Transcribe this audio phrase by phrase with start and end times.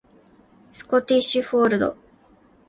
[0.71, 1.95] スコティッシュフォールド